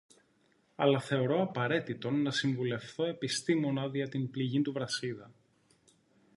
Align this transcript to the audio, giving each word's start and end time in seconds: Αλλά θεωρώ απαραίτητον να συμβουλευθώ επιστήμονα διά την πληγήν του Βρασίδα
Αλλά 0.75 0.99
θεωρώ 0.99 1.41
απαραίτητον 1.41 2.21
να 2.21 2.31
συμβουλευθώ 2.31 3.05
επιστήμονα 3.05 3.89
διά 3.89 4.09
την 4.09 4.29
πληγήν 4.31 4.63
του 4.63 4.71
Βρασίδα 4.73 5.31